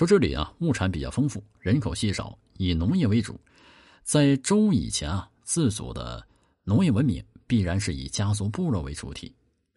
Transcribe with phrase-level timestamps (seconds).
[0.00, 3.38] 说这里啊，物产比较丰富，人口稀少，以农业为主。
[4.02, 6.26] 在周以前啊，自主的
[6.64, 9.30] 农业文明必然是以家族部落为主体。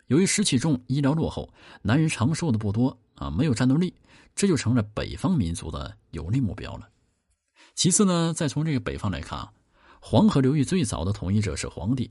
[0.08, 3.94] 由于湿气重，医疗落后，男人长寿的不多啊，没有战斗力，
[4.34, 6.88] 这就成了北方民族的有利目标了。
[7.76, 9.52] 其次呢，再从这个北方来看啊，
[10.00, 12.10] 黄河流域最早的统一者是黄帝。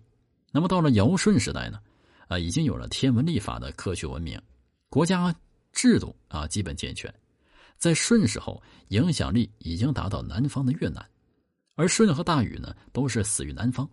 [0.51, 1.81] 那么到了尧舜时代呢，
[2.29, 4.39] 啊，已经有了天文历法的科学文明，
[4.91, 5.35] 国家
[5.73, 7.11] 制度啊基本健全。
[7.79, 11.05] 在舜时候，影响力已经达到南方的越南，
[11.75, 13.89] 而舜和大禹呢，都是死于南方，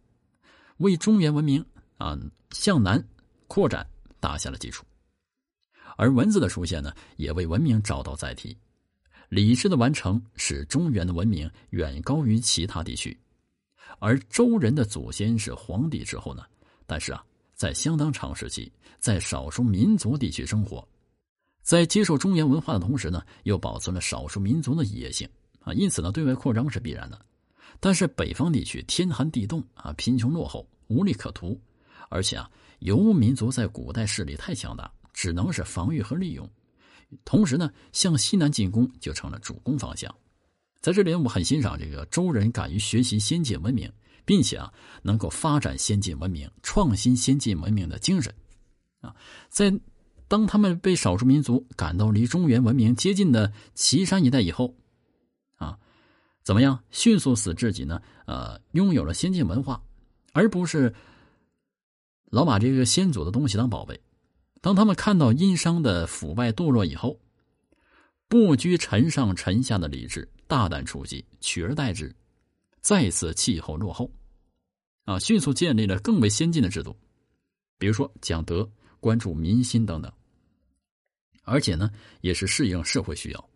[0.77, 1.65] 为中原文明
[1.97, 2.17] 啊
[2.51, 3.03] 向南
[3.47, 3.85] 扩展
[4.19, 4.85] 打下了基础。
[5.97, 8.57] 而文字的出现呢，也为文明找到载体。
[9.29, 13.15] 礼制的完成使中原的文明远高于其他地区，
[13.99, 16.43] 而周人的祖先是黄帝之后呢？
[16.87, 17.23] 但是啊，
[17.53, 20.87] 在相当长时期，在少数民族地区生活，
[21.69, 27.25] 在接受中原文化的同时呢，又保存了少数民族的野性啊，因此呢，对外扩张是必然的。
[27.79, 31.61] 但是北方地区天寒地冻啊，贫穷落后，无利可图，
[32.09, 36.49] 而且啊，游牧民族在古代势力太强大，只能是防御和利用。
[37.23, 40.11] 同时呢，向西南进攻就成了主攻方向。
[40.81, 43.87] 在这里，我很欣赏这个周人敢于学习先进文明，
[44.25, 44.73] 并且啊，
[45.03, 48.33] 能够发展先进文明、创新先进文明的精神。
[49.01, 49.15] 啊，
[49.49, 49.71] 在
[50.29, 54.73] 当他们被少数民族赶到离中原文明接近的岐山一带以后，
[55.57, 55.77] 啊，
[56.43, 56.81] 怎么样？
[56.91, 58.01] 迅速使自己呢？
[58.25, 59.81] 呃，拥有了先进文化，
[60.31, 60.93] 而不是
[62.25, 63.99] 老把这个先祖的东西当宝贝。
[64.61, 67.19] 当他们看到殷商的腐败堕落以后，
[68.27, 72.15] 不拘臣上臣下的礼制，大胆出击，取而代之，
[72.81, 74.11] 再次气候落后，
[75.05, 76.95] 啊，迅速建立了更为先进的制度，
[77.79, 78.69] 比如说讲德、
[78.99, 80.11] 关注民心等等，
[81.43, 81.89] 而且呢，
[82.21, 83.49] 也是适应社会需要。